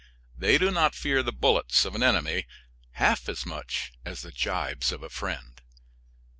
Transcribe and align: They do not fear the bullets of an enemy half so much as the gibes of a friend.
They 0.35 0.57
do 0.57 0.71
not 0.71 0.95
fear 0.95 1.21
the 1.21 1.31
bullets 1.31 1.85
of 1.85 1.93
an 1.93 2.01
enemy 2.01 2.47
half 2.93 3.25
so 3.25 3.35
much 3.47 3.91
as 4.03 4.23
the 4.23 4.31
gibes 4.31 4.91
of 4.91 5.03
a 5.03 5.09
friend. 5.11 5.61